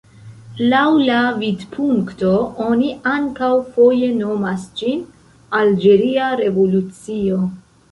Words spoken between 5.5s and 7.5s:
"alĝeria revolucio".